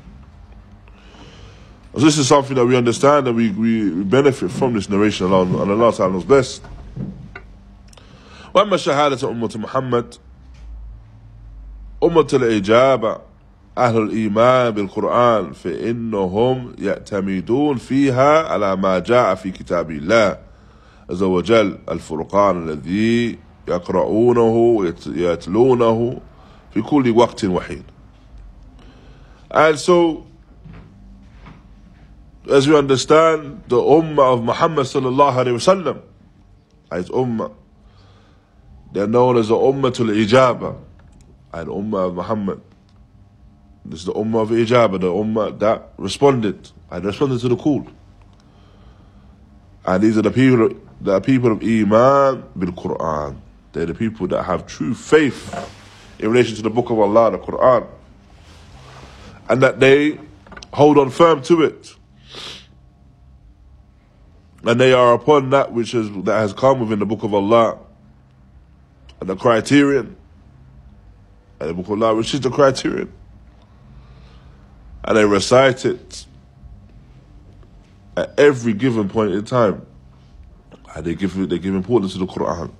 So 1.96 2.00
this 2.00 2.18
is 2.18 2.28
something 2.28 2.56
that 2.56 2.66
we 2.66 2.76
understand 2.76 3.28
and 3.28 3.36
we, 3.36 3.52
we 3.52 4.04
benefit 4.04 4.52
from 4.52 4.74
this 4.74 4.90
narration 4.90 5.28
alone, 5.28 5.54
and 5.56 5.72
Allah 5.72 5.94
Ta'ala 5.94 6.14
knows 6.14 6.24
best. 6.24 6.64
وأما 8.54 8.78
شهادة 8.78 9.30
أمة 9.30 9.58
محمد 9.58 10.18
أمة 12.04 12.28
الإجابة 12.34 13.22
أهل 13.79 13.97
الإيمان 13.99 14.71
بالقرآن 14.71 15.53
فإنهم 15.53 16.73
يعتمدون 16.79 17.77
فيها 17.77 18.49
على 18.49 18.77
ما 18.77 18.99
جاء 18.99 19.35
في 19.35 19.51
كتاب 19.51 19.91
الله 19.91 20.39
عز 21.11 21.23
وجل 21.23 21.79
الفرقان 21.91 22.69
الذي 22.69 23.39
يقرؤونه 23.69 24.57
ويتلونه 25.07 26.21
في 26.75 26.83
كل 26.83 27.11
وقت 27.11 27.45
وحين 27.45 27.83
And 29.51 29.79
so, 29.79 30.27
as 32.53 32.69
we 32.69 32.77
understand, 32.77 33.63
the 33.69 33.77
Ummah 33.77 34.35
of 34.35 34.45
Muhammad 34.45 34.85
sallallahu 34.85 35.33
alayhi 35.33 35.53
wa 35.53 35.75
sallam, 35.75 36.01
as 36.91 37.09
Ummah, 37.09 37.51
they're 38.93 39.07
known 39.07 39.39
as 39.39 39.49
the 39.49 39.55
Ummah 39.55 39.95
to 39.95 40.03
Ijabah. 40.05 40.77
and 41.53 41.69
Ummah 41.69 42.09
of 42.09 42.15
Muhammad. 42.15 42.61
This 43.85 44.01
is 44.01 44.07
the 44.07 44.13
Ummah 44.13 44.43
of 44.43 44.51
Ijabah, 44.51 45.01
the 45.01 45.09
Ummah 45.09 45.59
that 45.61 45.91
responded 45.97 46.71
and 46.91 47.05
responded 47.05 47.41
to 47.41 47.49
the 47.49 47.57
call. 47.57 47.87
And 49.87 50.03
these 50.03 50.19
are 50.19 50.23
the 50.23 50.31
people, 50.31 50.71
the 51.01 51.21
people 51.21 51.53
of 51.53 51.63
Iman 51.63 52.45
bil 52.59 52.73
Quran. 52.73 53.41
They're 53.73 53.87
the 53.87 53.95
people 53.95 54.27
that 54.29 54.43
have 54.43 54.67
true 54.67 54.95
faith 54.95 55.55
in 56.19 56.31
relation 56.31 56.57
to 56.57 56.63
the 56.63 56.71
Book 56.71 56.91
of 56.91 56.99
Allah, 56.99 57.31
the 57.31 57.39
Quran, 57.39 57.87
and 59.49 59.63
that 59.63 59.81
they 59.81 60.19
hold 60.73 60.99
on 60.99 61.11
firm 61.11 61.43
to 61.43 61.63
it. 61.63 61.95
And 64.65 64.81
they 64.81 64.93
are 64.93 65.15
upon 65.15 65.51
that 65.51 65.73
which 65.73 65.95
is 65.95 66.11
that 66.25 66.39
has 66.39 66.53
come 66.53 66.81
within 66.81 66.99
the 66.99 67.07
Book 67.07 67.23
of 67.23 67.33
Allah, 67.33 67.79
and 69.21 69.29
the 69.29 69.37
criterion 69.37 70.17
and 71.61 71.71
the 71.71 71.75
book 71.75 71.87
of 71.87 72.03
Allah, 72.03 72.15
which 72.15 72.35
is 72.35 72.41
the 72.41 72.51
criterion. 72.51 73.13
And 75.09 75.17
they 75.17 75.25
recite 75.25 75.87
it 75.87 76.27
at 78.15 78.39
every 78.39 78.75
given 78.75 79.09
point 79.09 79.33
in 79.33 79.43
time. 79.43 79.87
And 80.95 81.07
they 81.07 81.15
give 81.15 81.35
they 81.49 81.59
give 81.59 81.75
importance 81.75 82.13
to 82.13 82.19
the 82.19 82.27
Quran. 82.27 82.71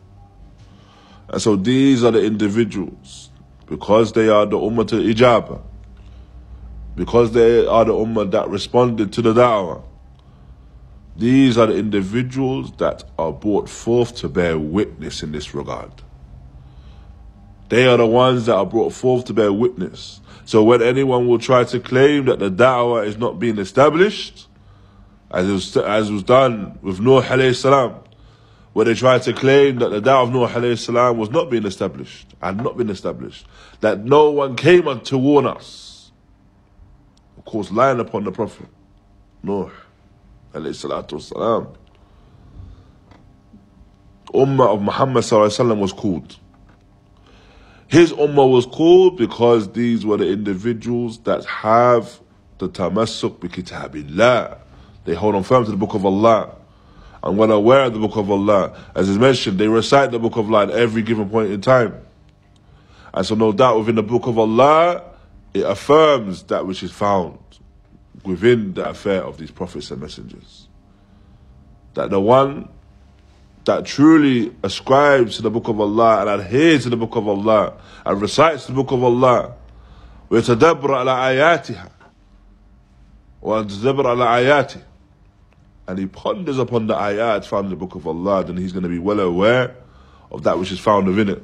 And 1.31 1.41
so 1.41 1.57
these 1.57 2.05
are 2.05 2.11
the 2.11 2.23
individuals, 2.23 3.31
because 3.65 4.13
they 4.13 4.29
are 4.29 4.45
the 4.45 4.59
Ummah 4.59 4.87
to 4.89 4.97
Ijabah, 4.97 5.63
because 6.97 7.33
they 7.33 7.67
are 7.67 7.87
the 7.87 7.95
Ummah 7.95 8.31
that 8.33 8.51
responded 8.51 9.11
to 9.15 9.23
the 9.23 9.33
Da'wah. 9.33 9.83
These 11.17 11.57
are 11.57 11.67
the 11.67 11.79
individuals 11.79 12.73
that 12.73 13.05
are 13.19 13.33
brought 13.33 13.71
forth 13.71 14.15
to 14.17 14.29
bear 14.29 14.59
witness 14.59 15.23
in 15.23 15.33
this 15.33 15.55
regard. 15.55 15.93
They 17.71 17.87
are 17.87 17.97
the 17.97 18.07
ones 18.07 18.45
that 18.47 18.55
are 18.55 18.67
brought 18.67 18.93
forth 18.93 19.25
to 19.27 19.33
bear 19.33 19.51
witness. 19.51 20.21
So 20.49 20.63
when 20.63 20.81
anyone 20.81 21.29
will 21.29 21.39
try 21.39 21.65
to 21.65 21.79
claim 21.79 22.25
that 22.25 22.39
the 22.39 22.51
da'wah 22.51 23.07
is 23.07 23.19
not 23.19 23.39
being 23.39 23.59
established, 23.59 24.47
as 25.31 25.47
was, 25.47 25.77
as 25.77 26.11
was 26.11 26.23
done 26.23 26.79
with 26.81 27.01
Nuh 27.01 27.21
alayhi 27.21 27.55
salam, 27.55 27.97
where 28.73 28.87
they 28.87 28.95
tried 28.95 29.21
to 29.25 29.35
claim 29.35 29.79
that 29.81 29.91
the 29.91 30.01
da'wah 30.01 30.23
of 30.23 30.33
Nuh 30.33 30.49
alayhi 30.49 30.79
salam 30.79 31.19
was 31.19 31.29
not 31.29 31.51
being 31.51 31.67
established, 31.67 32.35
had 32.41 32.57
not 32.57 32.79
been 32.79 32.89
established, 32.89 33.45
that 33.83 34.07
no 34.07 34.31
one 34.31 34.57
came 34.57 34.99
to 35.03 35.19
warn 35.19 35.47
us. 35.47 36.13
Of 37.37 37.45
course, 37.45 37.71
lying 37.71 38.01
upon 38.01 38.25
the 38.25 38.33
Prophet, 38.33 38.71
Nuh 39.43 39.71
alayhi 40.55 40.71
salatu 40.71 41.21
salam. 41.21 41.75
Ummah 44.33 44.73
of 44.73 44.81
Muhammad 44.81 45.79
was 45.79 45.93
called. 45.93 46.37
His 47.89 48.13
ummah 48.13 48.51
was 48.51 48.67
called 48.67 49.17
because 49.17 49.73
these 49.73 50.05
were 50.05 50.19
the 50.19 50.31
individuals 50.31 51.19
that 51.21 51.45
have 51.47 52.21
the 52.59 52.69
tamassuk 52.69 53.41
bi 53.41 53.49
kitabillah. 53.49 54.59
They 55.05 55.15
hold 55.15 55.35
on 55.35 55.43
firm 55.43 55.65
to 55.65 55.71
the 55.71 55.77
book 55.77 55.95
of 55.95 56.05
Allah. 56.05 56.55
And 57.23 57.39
when 57.39 57.51
aware 57.51 57.85
of 57.85 57.95
the 57.95 57.99
book 57.99 58.17
of 58.17 58.31
Allah, 58.31 58.79
as 58.95 59.09
is 59.09 59.19
mentioned, 59.19 59.59
they 59.59 59.69
recite 59.69 60.11
the 60.11 60.19
book 60.19 60.37
of 60.37 60.53
Allah 60.53 60.65
at 60.65 60.71
every 60.71 61.01
given 61.01 61.31
point 61.31 61.51
in 61.51 61.63
time. 61.63 61.99
And 63.15 63.25
so 63.25 63.35
no 63.35 63.53
doubt 63.53 63.79
within 63.79 63.95
the 63.95 64.03
book 64.03 64.27
of 64.27 64.39
Allah, 64.39 65.03
it 65.55 65.65
affirms 65.65 66.43
that 66.45 66.67
which 66.67 66.83
is 66.83 66.93
found 66.93 67.39
within 68.23 68.75
the 68.75 68.87
affair 68.87 69.25
of 69.25 69.39
these 69.39 69.51
prophets 69.51 69.91
and 69.91 70.03
messengers. 70.03 70.69
That 71.95 72.11
the 72.11 72.21
one 72.21 72.69
that 73.68 73.86
truly 73.86 74.54
ascribes 74.64 75.38
to 75.38 75.42
the 75.42 75.50
book 75.50 75.68
of 75.68 75.80
Allah 75.80 76.22
and 76.22 76.42
adheres 76.42 76.84
to 76.84 76.90
the 76.90 76.98
book 76.98 77.16
of 77.16 77.28
Allah 77.28 77.74
and 78.06 78.22
recites 78.22 78.68
the 78.68 78.74
book 78.74 78.92
of 78.92 79.04
Allah 79.04 79.54
ويتدبر 80.30 80.96
على 80.96 81.12
آياتها 81.12 81.90
ويتدبر 83.42 84.08
على 84.08 84.26
آياته 84.26 84.82
and 85.88 86.00
he 86.00 86.06
ponders 86.06 86.58
upon 86.58 86.88
the 86.88 86.94
ayat 86.96 87.46
found 87.46 87.66
in 87.66 87.70
the 87.72 87.76
book 87.76 87.96
of 87.96 88.08
Allah 88.08 88.44
then 88.44 88.58
he's 88.58 88.72
going 88.72 88.84
to 88.84 88.90
be 88.90 89.00
well 89.00 89.20
aware 89.20 89.76
of 90.32 90.44
that 90.44 90.58
which 90.58 90.72
is 90.72 90.80
found 90.80 91.08
within 91.08 91.30
it 91.30 91.44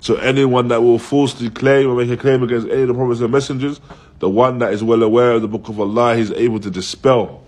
so 0.00 0.16
anyone 0.16 0.68
that 0.68 0.82
will 0.82 0.98
falsely 0.98 1.50
claim 1.50 1.88
or 1.88 1.96
make 1.96 2.10
a 2.10 2.16
claim 2.16 2.42
against 2.42 2.68
any 2.68 2.82
of 2.82 2.88
the 2.88 2.94
prophets 2.94 3.20
and 3.20 3.32
messengers 3.32 3.80
the 4.18 4.28
one 4.28 4.58
that 4.58 4.72
is 4.72 4.82
well 4.82 5.02
aware 5.02 5.32
of 5.32 5.42
the 5.42 5.48
book 5.48 5.68
of 5.68 5.78
Allah 5.78 6.16
he's 6.16 6.32
able 6.32 6.58
to 6.60 6.70
dispel 6.70 7.44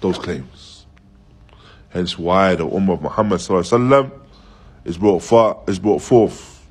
those 0.00 0.18
claims 0.18 0.69
Hence 1.90 2.18
why 2.18 2.54
the 2.54 2.66
Ummah 2.66 2.94
of 2.94 3.02
Muhammad 3.02 3.40
sallallahu 3.40 4.10
is 4.84 4.98
brought 4.98 5.22
far, 5.22 5.58
is 5.66 5.78
brought 5.78 6.02
forth. 6.02 6.66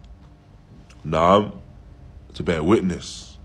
Naam, 1.05 1.57
to 2.33 2.43
bear 2.43 2.63
witness. 2.63 3.37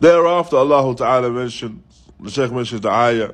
Thereafter, 0.00 0.56
Allah 0.56 0.94
Ta'ala 0.96 1.30
mentions, 1.30 1.80
the 2.20 2.30
Shaykh 2.30 2.52
mentions 2.52 2.80
the 2.80 2.90
ayah, 2.90 3.32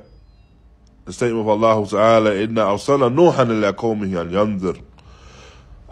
the 1.05 1.13
statement 1.13 1.41
of 1.41 1.49
Allah 1.49 1.87
Ta'ala, 1.87 2.31
إِنَّا 2.31 2.77
أَرْسَلَ 2.77 3.13
نُوحًا 3.13 3.45
إِلَىٰ 3.45 3.73
قَوْمِهِ 3.73 4.21
أَنْ 4.21 4.31
يَنذِرْ 4.31 4.81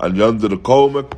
أَنْ 0.04 0.16
يَنذِرْ 0.16 0.56
قَوْمَكَ 0.64 1.14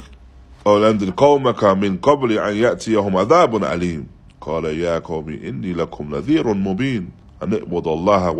أو 0.68 0.77
ينذر 0.84 1.13
قومك 1.18 1.63
من 1.63 1.98
قبل 1.98 2.32
أن 2.39 2.56
يأتيهم 2.56 3.18
عذاب 3.18 3.63
أليم 3.63 4.08
قال 4.41 4.65
يا 4.65 5.00
قوم 5.00 5.30
إني 5.30 5.74
لكم 5.74 6.15
نذير 6.15 6.53
مبين 6.53 7.10
أن 7.44 7.53
اعبدوا 7.53 7.94
الله 7.94 8.32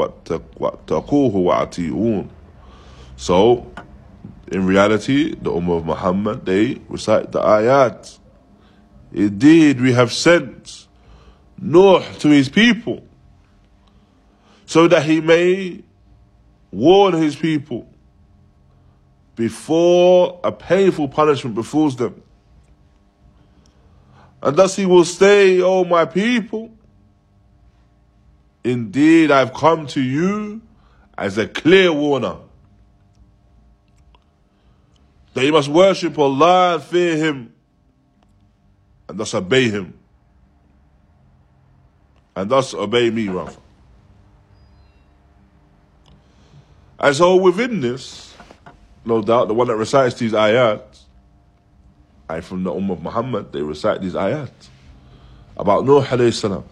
واتقوه 0.60 1.36
وأطيعون 1.36 2.28
So, 3.18 3.72
in 4.52 4.66
reality, 4.66 5.36
the 5.36 5.52
Ummah 5.52 5.78
of 5.78 5.86
Muhammad, 5.86 6.46
they 6.46 6.82
recite 6.90 7.32
the 7.32 7.40
ayat. 7.40 8.18
Indeed, 9.14 9.80
we 9.80 9.94
have 9.94 10.12
sent 10.12 10.88
Nuh 11.60 12.02
to 12.20 12.30
his 12.30 12.50
people 12.50 13.04
so 14.66 14.88
that 14.88 15.04
he 15.04 15.22
may 15.22 15.84
warn 16.72 17.14
his 17.14 17.36
people 17.36 17.88
before 19.36 20.40
a 20.44 20.52
painful 20.52 21.08
punishment 21.08 21.56
befalls 21.56 21.96
them. 21.96 22.22
And 24.42 24.58
thus 24.58 24.76
he 24.76 24.86
will 24.86 25.06
say, 25.06 25.62
O 25.62 25.84
my 25.84 26.06
people, 26.06 26.72
Indeed, 28.67 29.31
I've 29.31 29.55
come 29.55 29.87
to 29.89 30.03
you 30.03 30.61
as 31.17 31.39
a 31.39 31.47
clear 31.47 31.93
warner. 31.93 32.39
That 35.35 35.45
you 35.45 35.53
must 35.53 35.69
worship 35.69 36.19
Allah 36.19 36.75
and 36.75 36.83
fear 36.83 37.17
Him 37.17 37.53
and 39.09 39.21
thus 39.21 39.33
obey 39.35 39.69
Him. 39.69 39.97
And 42.35 42.51
thus 42.51 42.75
obey 42.75 43.09
me, 43.09 43.29
rather. 43.29 43.57
And 46.99 47.15
so 47.15 47.37
within 47.37 47.81
this, 47.81 48.35
no 49.05 49.23
doubt, 49.23 49.47
the 49.47 49.55
one 49.55 49.69
that 49.69 49.77
recites 49.77 50.17
these 50.17 50.33
ayat, 50.33 50.83
I 52.29 52.41
from 52.41 52.65
the 52.65 52.73
Ummah 52.73 52.95
of 52.95 53.03
Muhammad, 53.05 53.53
they 53.53 53.63
recite 53.63 54.01
these 54.01 54.15
ayat 54.15 54.51
about 55.57 55.85
Nuh 55.85 56.03
alayhi 56.03 56.35
salam 56.35 56.65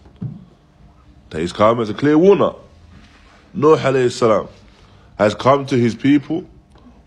that 1.35 1.41
he's 1.41 1.51
come 1.51 1.81
as 1.81 1.89
a 1.89 1.93
clear 1.93 2.17
warner. 2.17 2.53
Nuh 3.53 3.75
alayhi 3.75 4.09
salam 4.09 4.47
has 5.17 5.35
come 5.35 5.65
to 5.65 5.75
his 5.75 5.93
people, 5.93 6.49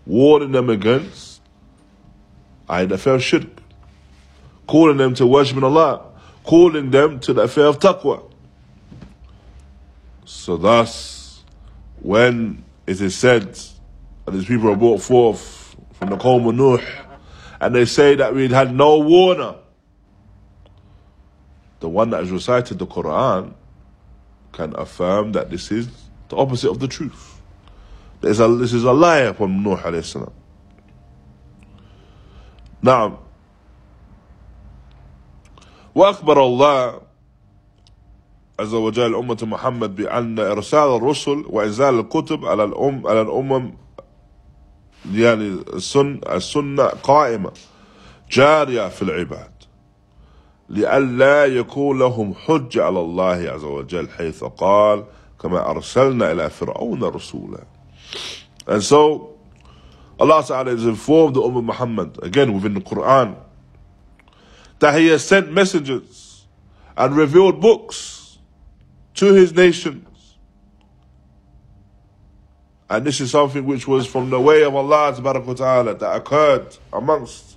warning 0.05 0.51
them 0.51 0.69
against 0.69 1.41
the 2.67 2.93
affair 2.93 3.15
of 3.15 3.23
shirk, 3.23 3.47
calling 4.67 4.97
them 4.97 5.15
to 5.15 5.25
worship 5.25 5.63
Allah, 5.63 6.05
calling 6.43 6.91
them 6.91 7.19
to 7.21 7.33
the 7.33 7.41
affair 7.41 7.65
of 7.65 7.79
taqwa. 7.79 8.31
So 10.25 10.57
thus, 10.57 11.43
when 11.99 12.63
it 12.85 13.01
is 13.01 13.17
said 13.17 13.57
that 14.25 14.31
these 14.31 14.45
people 14.45 14.69
are 14.69 14.75
brought 14.75 15.01
forth 15.01 15.75
from 15.93 16.11
the 16.11 16.17
Qawm 16.17 16.47
of 16.47 16.53
Nuh, 16.53 16.85
and 17.59 17.73
they 17.73 17.85
say 17.85 18.13
that 18.13 18.35
we 18.35 18.47
had 18.47 18.75
no 18.75 18.99
warner, 18.99 19.55
the 21.79 21.89
one 21.89 22.11
that 22.11 22.19
has 22.19 22.29
recited 22.29 22.77
the 22.77 22.85
Quran 22.85 23.55
can 24.59 24.75
affirm 24.75 25.31
that 25.31 25.49
this 25.49 25.71
is 25.71 25.87
the 26.27 26.35
opposite 26.35 26.69
of 26.69 26.79
the 26.79 26.87
truth. 26.87 27.39
There's 28.21 28.39
a, 28.41 28.47
this 28.49 28.73
is 28.73 28.83
a 28.83 28.91
lie 28.91 29.19
upon 29.31 29.63
Nuh 29.63 29.77
alayhi 29.77 30.03
salam. 30.03 30.33
نعم 32.83 33.17
وأخبر 35.95 36.43
الله 36.43 37.01
عز 38.59 38.73
وجل 38.73 39.15
أمة 39.15 39.37
محمد 39.41 39.95
بأن 39.95 40.39
إرسال 40.39 40.95
الرسل 40.95 41.43
وإنزال 41.49 41.99
الكتب 41.99 42.45
على 42.45 42.63
الأم 42.63 43.07
على 43.07 43.21
الأمم 43.21 43.73
يعني 45.11 45.47
السنة, 45.73 46.19
السنة 46.27 46.83
قائمة 46.83 47.51
جارية 48.31 48.87
في 48.89 49.01
العباد 49.01 49.58
لئلا 50.69 51.45
يكون 51.45 51.99
لهم 51.99 52.33
حجة 52.33 52.83
على 52.83 52.99
الله 52.99 53.49
عز 53.49 53.63
وجل 53.63 54.09
حيث 54.09 54.43
قال 54.43 55.03
كما 55.41 55.69
أرسلنا 55.69 56.31
إلى 56.31 56.49
فرعون 56.49 57.03
رسولا 57.03 57.63
And 58.67 58.83
so 58.83 59.35
Allah 60.19 60.43
Ta'ala 60.45 60.71
has 60.71 60.85
informed 60.85 61.35
the 61.35 61.41
Ummah 61.41 61.63
Muhammad, 61.63 62.19
again 62.21 62.53
within 62.53 62.73
the 62.73 62.81
Quran, 62.81 63.35
that 64.79 64.99
He 64.99 65.07
has 65.07 65.25
sent 65.25 65.51
messengers 65.51 66.45
and 66.97 67.15
revealed 67.15 67.61
books 67.61 68.37
to 69.15 69.33
His 69.33 69.55
nations. 69.55 70.05
And 72.89 73.05
this 73.05 73.21
is 73.21 73.31
something 73.31 73.65
which 73.65 73.87
was 73.87 74.05
from 74.05 74.29
the 74.29 74.39
way 74.39 74.63
of 74.63 74.75
Allah 74.75 75.15
Ta'ala 75.15 75.95
that 75.95 76.15
occurred 76.15 76.75
amongst 76.91 77.48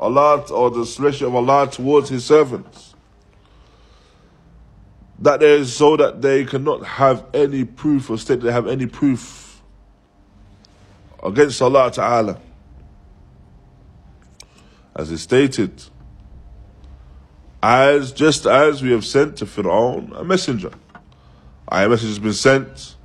Allah 0.00 0.40
or 0.52 0.70
the 0.70 0.86
celestial 0.86 1.28
of 1.28 1.34
Allah 1.34 1.70
towards 1.70 2.08
His 2.08 2.24
servants. 2.24 2.94
That 5.18 5.40
there 5.40 5.56
is 5.56 5.74
so 5.74 5.96
that 5.96 6.22
they 6.22 6.44
cannot 6.44 6.86
have 6.86 7.24
any 7.34 7.64
proof 7.64 8.08
or 8.08 8.18
state 8.18 8.40
they 8.40 8.52
have 8.52 8.68
any 8.68 8.86
proof 8.86 9.60
against 11.22 11.60
Allah 11.60 11.90
Ta'ala. 11.90 12.40
As 14.94 15.10
is 15.10 15.22
stated, 15.22 15.82
as 17.62 18.12
just 18.12 18.46
as 18.46 18.82
we 18.82 18.92
have 18.92 19.04
sent 19.04 19.36
to 19.38 19.46
Fir'aun 19.46 20.18
a 20.18 20.24
messenger. 20.24 20.70
A 21.70 21.88
message 21.88 22.08
has 22.08 22.18
been 22.18 22.32
sent, 22.32 22.96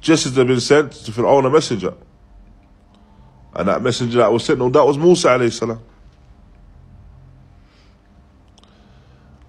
just 0.00 0.26
as 0.26 0.34
they've 0.34 0.46
been 0.46 0.60
sent 0.60 0.92
to 0.92 1.12
Fir'aun 1.12 1.46
a 1.46 1.50
messenger. 1.50 1.94
And 3.54 3.68
that 3.68 3.82
messenger 3.82 4.18
that 4.18 4.32
was 4.32 4.44
sent, 4.44 4.60
no, 4.60 4.68
that 4.70 4.84
was 4.84 4.96
Musa 4.96 5.28
alayhi 5.28 5.52
salam. 5.52 5.80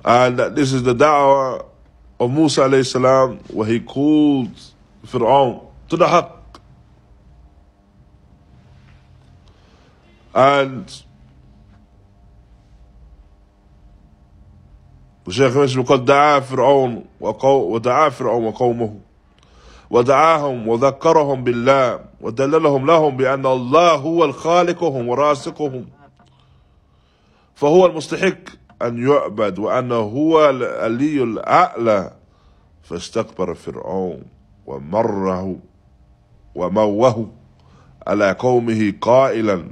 And 0.04 0.40
this 0.56 0.72
is 0.74 0.84
the 0.84 0.96
da'wah 0.96 1.66
of 2.20 2.32
Musa 2.32 2.62
alayhi 2.62 2.86
salam 2.86 3.38
where 3.50 3.68
he 3.68 3.80
called 3.80 4.52
Fir'aun 5.06 5.66
to 5.90 5.98
the 5.98 6.06
haqq. 6.06 6.32
And 10.34 11.04
الشيخ 15.30 15.58
ماشي 15.58 15.82
قد 15.82 16.06
دعا 16.06 16.40
فرعون 16.40 17.06
ودعا 17.20 18.10
فرعون 18.10 18.44
وقومه 18.44 19.00
ودعاهم 19.90 20.68
وذكرهم 20.68 21.44
بالله 21.44 22.00
ودللهم 22.22 22.86
لهم 22.86 23.18
بأن 23.18 23.46
الله 23.46 23.96
هو 23.96 24.26
الخالقهم 24.26 25.08
وراسقهم 25.08 25.86
فهو 27.56 27.86
المستحق 27.86 28.59
أن 28.82 29.08
يعبد 29.08 29.60
وأنه 29.60 29.96
هو 29.96 30.50
العلي 30.50 31.24
الأعلى. 31.24 32.14
فاستكبر 32.84 33.54
فرعون 33.54 34.24
ومره 34.66 35.56
وموه 36.56 37.32
على 38.08 38.32
قومه 38.32 38.94
قائلا 39.02 39.64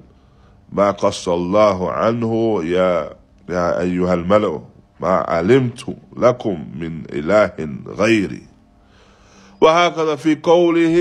ما 0.72 0.92
قص 0.92 1.30
الله 1.30 1.92
عنه 1.92 2.64
يا 2.64 3.16
يا 3.50 3.82
أيها 3.82 4.14
الملأ 4.14 4.62
ما 5.00 5.10
علمت 5.10 5.96
لكم 6.18 6.68
من 6.76 7.04
إله 7.14 7.70
غيري. 7.88 8.42
وهكذا 9.62 10.16
في 10.16 10.36
قوله 10.36 10.96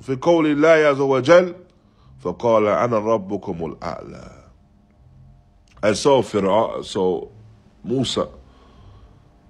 في 0.00 0.16
قول 0.22 0.46
الله 0.46 0.88
عز 0.88 1.00
وجل 1.00 1.54
فقال 2.20 2.66
أنا 2.66 2.98
ربكم 2.98 3.66
الأعلى. 3.66 4.35
And 5.82 5.96
so 5.96 6.22
Fir'aun, 6.22 6.84
so 6.84 7.30
Musa, 7.84 8.28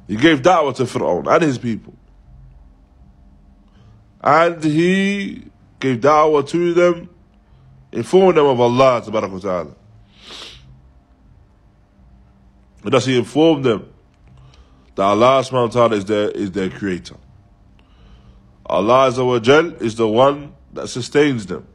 he 0.07 0.17
gave 0.17 0.43
da'wah 0.43 0.75
to 0.77 0.85
Fir'aun 0.85 1.27
and 1.33 1.43
his 1.43 1.59
people. 1.59 1.95
And 4.23 4.63
he 4.63 5.45
gave 5.81 6.01
da'wah 6.01 6.47
to 6.49 6.75
them, 6.75 7.09
informed 7.93 8.37
them 8.37 8.47
of 8.47 8.61
Allah 8.61 9.03
ta'ala. 9.05 9.75
And 12.83 12.93
thus 12.93 13.07
he 13.07 13.17
informed 13.19 13.65
them 13.65 13.89
that 14.95 15.03
Allah 15.03 15.43
subhanahu 15.43 15.69
wa 15.69 15.69
ta'ala 15.69 15.97
is 15.97 16.05
their, 16.05 16.31
is 16.31 16.51
their 16.53 16.71
creator. 16.71 17.17
Allah 18.65 19.09
is 19.09 19.97
the 19.97 20.09
one 20.09 20.55
that 20.73 20.89
sustains 20.89 21.47
them. 21.47 21.67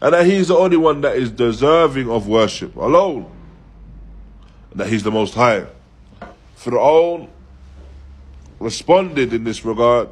And 0.00 0.14
that 0.14 0.26
He 0.26 0.36
is 0.36 0.48
the 0.48 0.56
only 0.56 0.76
one 0.76 1.00
that 1.00 1.16
is 1.16 1.30
deserving 1.30 2.08
of 2.08 2.28
worship 2.28 2.76
alone. 2.76 3.30
And 4.70 4.80
that 4.80 4.88
He's 4.88 5.02
the 5.02 5.10
Most 5.10 5.34
High. 5.34 5.66
Fir'aun 6.56 7.28
responded 8.58 9.32
in 9.32 9.44
this 9.44 9.64
regard 9.64 10.08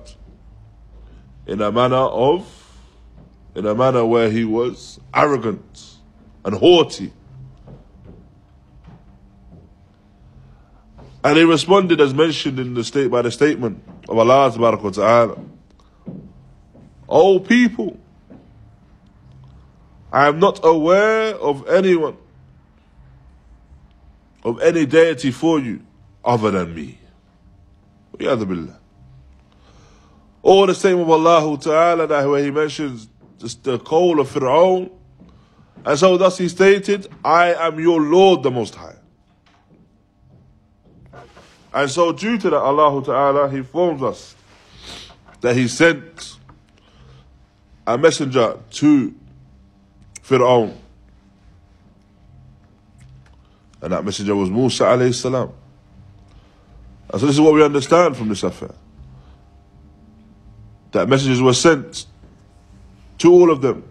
in 1.46 1.61
a 1.61 1.70
manner 1.70 1.96
of, 1.96 2.46
in 3.55 3.66
a 3.66 3.75
manner 3.75 4.05
where 4.05 4.31
he 4.31 4.44
was 4.44 5.01
arrogant 5.14 5.96
and 6.44 6.55
haughty. 6.55 7.12
And 11.25 11.37
he 11.37 11.44
responded 11.44 12.01
as 12.01 12.14
mentioned 12.14 12.61
in 12.61 12.75
the 12.75 12.85
state 12.85 13.11
by 13.11 13.22
the 13.22 13.31
statement 13.31 13.83
of 14.09 14.18
Allah 14.18 14.53
Ta'ala. 14.92 15.38
O 17.09 17.40
people, 17.40 17.99
I 20.17 20.29
am 20.29 20.39
not 20.41 20.61
aware 20.65 21.35
of 21.35 21.69
anyone, 21.69 22.17
of 24.43 24.63
any 24.63 24.87
deity 24.87 25.31
for 25.31 25.61
you 25.61 25.83
other 26.25 26.51
than 26.51 26.75
me. 26.75 26.99
Billah. 28.17 28.79
Or 30.41 30.67
the 30.69 30.75
same 30.75 31.01
of 31.01 31.11
Allah 31.11 31.59
Ta'ala 31.59 32.07
that 32.07 32.27
where 32.27 32.43
he 32.43 32.51
mentions 32.51 33.09
just 33.39 33.63
the 33.65 33.79
call 33.79 34.19
of 34.19 34.31
Fir'aun. 34.31 34.91
And 35.85 35.99
so 35.99 36.17
thus 36.17 36.39
he 36.39 36.49
stated, 36.49 37.09
I 37.23 37.53
am 37.53 37.79
your 37.79 38.01
Lord 38.01 38.43
the 38.43 38.51
Most 38.51 38.75
High. 38.75 38.97
And 41.75 41.91
so 41.91 42.13
due 42.13 42.39
to 42.39 42.49
that, 42.49 42.57
Allah 42.57 43.05
Ta'ala, 43.05 43.51
He 43.51 43.59
informs 43.59 44.03
us 44.03 44.35
that 45.43 45.55
He 45.55 45.69
sent 45.69 46.39
a 47.87 47.99
messenger 47.99 48.59
to 48.71 49.15
Fir'aun. 50.29 50.77
And 53.83 53.93
that 53.93 54.05
messenger 54.05 54.35
was 54.35 54.51
Musa 54.51 54.85
alayhi 54.85 55.15
salam. 55.15 55.53
And 57.11 57.21
so 57.21 57.27
this 57.27 57.37
is 57.37 57.41
what 57.41 57.55
we 57.55 57.62
understand 57.62 58.17
from 58.17 58.29
this 58.29 58.43
affair. 58.43 58.75
That 60.91 61.09
messages 61.09 61.41
were 61.41 61.53
sent 61.53 62.07
to 63.19 63.31
all 63.31 63.51
of 63.51 63.61
them. 63.61 63.85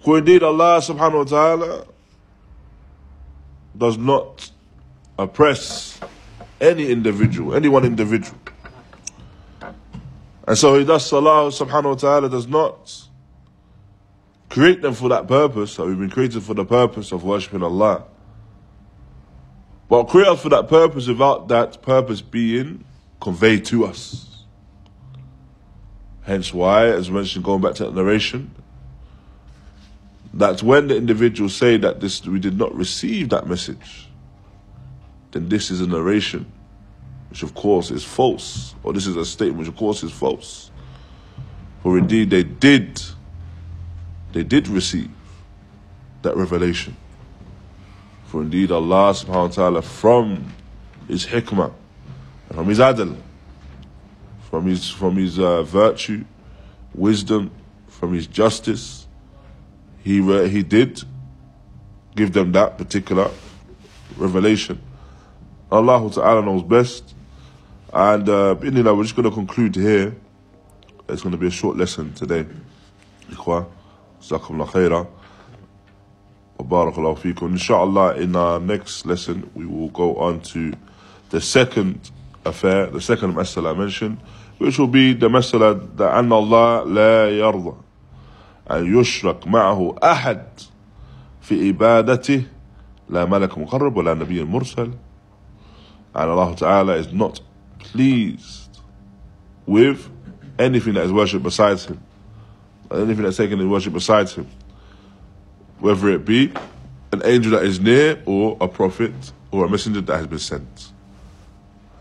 For 0.00 0.18
indeed 0.18 0.42
Allah 0.42 0.78
subhanahu 0.78 1.18
wa 1.18 1.24
ta'ala 1.24 1.86
does 3.78 3.96
not 3.96 4.50
oppress 5.16 6.00
any 6.60 6.90
individual, 6.90 7.54
any 7.54 7.68
one 7.68 7.84
individual. 7.84 8.38
And 10.48 10.58
so 10.58 10.76
he 10.76 10.84
does 10.84 11.12
Allah 11.12 11.50
subhanahu 11.50 11.84
wa 11.84 11.94
ta'ala 11.94 12.28
does 12.28 12.48
not 12.48 13.08
create 14.52 14.82
them 14.82 14.92
for 14.92 15.08
that 15.08 15.26
purpose, 15.26 15.76
that 15.76 15.86
we've 15.86 15.98
been 15.98 16.10
created 16.10 16.42
for 16.42 16.52
the 16.52 16.64
purpose 16.64 17.10
of 17.10 17.24
worshipping 17.24 17.62
Allah. 17.62 18.04
But 19.88 20.04
create 20.04 20.28
us 20.28 20.42
for 20.42 20.50
that 20.50 20.68
purpose 20.68 21.08
without 21.08 21.48
that 21.48 21.80
purpose 21.80 22.20
being 22.20 22.84
conveyed 23.18 23.64
to 23.66 23.86
us. 23.86 24.44
Hence 26.20 26.52
why, 26.52 26.88
as 26.88 27.10
mentioned, 27.10 27.44
going 27.44 27.62
back 27.62 27.76
to 27.76 27.84
that 27.84 27.94
narration, 27.94 28.54
that 30.34 30.62
when 30.62 30.88
the 30.88 30.96
individuals 30.96 31.56
say 31.56 31.78
that 31.78 32.00
this 32.00 32.24
we 32.26 32.38
did 32.38 32.58
not 32.58 32.74
receive 32.74 33.30
that 33.30 33.46
message 33.46 34.08
then 35.30 35.48
this 35.48 35.70
is 35.70 35.80
a 35.80 35.86
narration, 35.86 36.44
which 37.30 37.42
of 37.42 37.54
course 37.54 37.90
is 37.90 38.04
false, 38.04 38.74
or 38.82 38.92
this 38.92 39.06
is 39.06 39.16
a 39.16 39.24
statement 39.24 39.60
which 39.60 39.68
of 39.68 39.76
course 39.76 40.02
is 40.02 40.12
false. 40.12 40.70
For 41.82 41.96
indeed 41.96 42.28
they 42.28 42.42
did, 42.42 43.00
they 44.32 44.42
did 44.42 44.68
receive 44.68 45.10
that 46.22 46.36
revelation. 46.36 46.96
For 48.26 48.42
indeed 48.42 48.70
Allah 48.70 49.12
subhanahu 49.12 49.48
wa 49.48 49.48
ta'ala 49.48 49.82
from 49.82 50.52
His 51.08 51.26
hikmah, 51.26 51.72
from 52.52 52.68
His 52.68 52.78
adl, 52.78 53.16
from 54.50 54.66
His, 54.66 54.90
from 54.90 55.16
His 55.16 55.38
uh, 55.38 55.62
virtue, 55.62 56.24
wisdom, 56.94 57.50
from 57.88 58.14
His 58.14 58.26
justice, 58.26 59.06
He, 60.02 60.22
he 60.48 60.62
did 60.62 61.02
give 62.16 62.32
them 62.32 62.52
that 62.52 62.78
particular 62.78 63.30
revelation. 64.16 64.80
Allah 65.70 66.10
Ta'ala 66.10 66.42
knows 66.42 66.62
best. 66.62 67.14
And 67.92 68.28
uh, 68.28 68.56
we're 68.60 69.02
just 69.02 69.16
going 69.16 69.28
to 69.28 69.30
conclude 69.30 69.74
here. 69.74 70.14
It's 71.08 71.22
going 71.22 71.32
to 71.32 71.38
be 71.38 71.46
a 71.46 71.50
short 71.50 71.76
lesson 71.76 72.12
today. 72.14 72.46
Ikhwa, 74.21 74.39
Jazakumullah 74.39 74.67
khaira. 74.67 75.07
Barakallahu 76.59 77.17
feekum. 77.19 77.51
Inshallah, 77.51 78.15
in 78.17 78.35
our 78.35 78.59
next 78.59 79.05
lesson, 79.05 79.49
we 79.53 79.65
will 79.65 79.89
go 79.89 80.15
on 80.17 80.41
to 80.41 80.73
the 81.29 81.39
second 81.39 82.11
affair, 82.45 82.87
the 82.87 83.01
second 83.01 83.33
masala 83.35 83.75
I 83.75 83.77
mentioned, 83.77 84.17
which 84.57 84.79
will 84.79 84.87
be 84.87 85.13
the 85.13 85.29
masala 85.29 85.95
that 85.97 86.13
أن 86.13 86.29
الله 86.29 86.83
لا 86.93 87.29
يرضى 87.29 87.75
أن 88.71 88.99
يشرك 88.99 89.47
معه 89.47 89.95
أحد 90.03 90.45
في 91.41 91.69
إبادته 91.69 92.43
لا 93.09 93.25
ملك 93.25 93.57
مقرب 93.57 93.97
ولا 93.97 94.13
نبي 94.13 94.43
مرسل 94.43 94.91
and 96.15 96.31
Allah 96.31 96.55
Ta'ala 96.55 96.95
is 96.95 97.13
not 97.13 97.39
pleased 97.77 98.79
with 99.67 100.09
anything 100.57 100.95
that 100.95 101.05
is 101.05 101.11
worshipped 101.11 101.43
besides 101.43 101.85
Him, 101.85 102.01
anything 103.00 103.24
that's 103.24 103.36
taken 103.36 103.60
in 103.60 103.70
worship 103.70 103.92
besides 103.92 104.34
Him, 104.34 104.48
whether 105.78 106.08
it 106.10 106.24
be 106.24 106.52
an 107.12 107.22
angel 107.24 107.52
that 107.52 107.64
is 107.64 107.80
near 107.80 108.22
or 108.26 108.56
a 108.60 108.68
prophet 108.68 109.12
or 109.50 109.66
a 109.66 109.68
messenger 109.68 110.00
that 110.00 110.16
has 110.16 110.26
been 110.26 110.38
sent. 110.38 110.92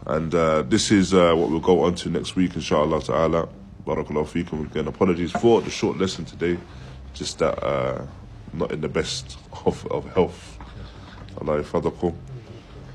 And 0.06 0.34
uh, 0.34 0.64
this 0.64 0.92
is 0.92 1.14
uh, 1.14 1.34
what 1.36 1.50
we'll 1.50 1.60
go 1.60 1.84
on 1.84 1.96
to 1.96 2.10
next 2.10 2.36
week, 2.36 2.56
inshallah 2.56 3.02
ta'ala. 3.02 3.48
Barakallahu 3.86 4.28
feekum. 4.28 4.66
Again, 4.70 4.88
apologies 4.88 5.32
for 5.32 5.62
the 5.62 5.70
short 5.70 5.98
lesson 5.98 6.26
today. 6.26 6.58
Just 7.14 7.40
that 7.40 7.62
uh, 7.64 8.06
not 8.54 8.72
in 8.72 8.82
the 8.82 8.90
best 8.90 9.38
of, 9.66 9.86
of 9.92 10.12
health. 10.14 10.58
Allah 11.40 11.62
yafadakum. 11.62 12.16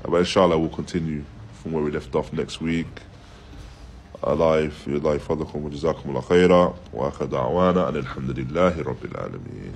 But 0.03 0.17
inshallah, 0.17 0.57
we'll 0.57 0.69
continue 0.69 1.23
from 1.53 1.73
where 1.73 1.83
we 1.83 1.91
left 1.91 2.15
off 2.15 2.31
next 2.33 2.61
week. 2.61 2.87
الله 4.27 4.71
الله 4.87 5.15
يفضلكم 5.15 5.65
وجزاكم 5.65 6.09
الله 6.09 6.21
خيرا 6.21 6.73
وآخر 6.93 7.25
دعوانا 7.25 7.89
أن 7.89 7.95
الحمد 7.95 8.39
لله 8.39 8.81
رب 8.81 9.05
العالمين. 9.05 9.65